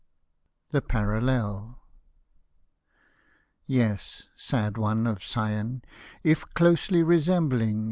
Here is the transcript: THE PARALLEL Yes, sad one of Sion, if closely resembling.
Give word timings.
THE 0.71 0.81
PARALLEL 0.81 1.77
Yes, 3.67 4.27
sad 4.35 4.75
one 4.75 5.05
of 5.05 5.21
Sion, 5.21 5.83
if 6.23 6.43
closely 6.55 7.03
resembling. 7.03 7.79